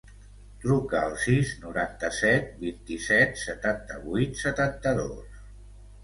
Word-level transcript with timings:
Truca 0.61 0.99
al 1.07 1.11
sis, 1.23 1.49
noranta-set, 1.65 2.47
vint-i-set, 2.61 3.37
setanta-vuit, 3.41 4.33
setanta-dos. 4.47 5.37